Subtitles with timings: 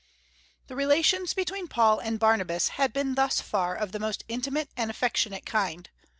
[0.65, 4.89] The relations between Paul and Barnabas had been thus far of the most intimate and
[4.89, 5.87] affectionate kind.